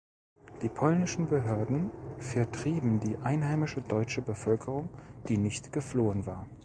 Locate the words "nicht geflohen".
5.37-6.25